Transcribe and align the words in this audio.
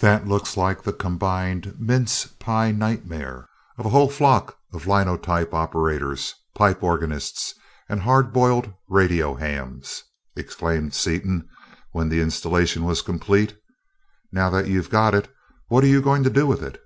That 0.00 0.28
looks 0.28 0.56
like 0.56 0.84
the 0.84 0.92
combined 0.92 1.74
mince 1.80 2.26
pie 2.38 2.70
nightmares 2.70 3.46
of 3.76 3.84
a 3.84 3.88
whole 3.88 4.08
flock 4.08 4.56
of 4.72 4.86
linotype 4.86 5.52
operators, 5.52 6.32
pipe 6.54 6.80
organists, 6.80 7.54
and 7.88 7.98
hard 8.00 8.32
boiled 8.32 8.72
radio 8.86 9.34
hams!" 9.34 10.04
exclaimed 10.36 10.94
Seaton 10.94 11.48
when 11.90 12.08
the 12.08 12.20
installation 12.20 12.84
was 12.84 13.02
complete. 13.02 13.56
"Now 14.30 14.48
that 14.50 14.68
you've 14.68 14.90
got 14.90 15.12
it, 15.12 15.28
what 15.66 15.82
are 15.82 15.88
you 15.88 16.00
going 16.00 16.22
to 16.22 16.30
do 16.30 16.46
with 16.46 16.62
it?" 16.62 16.80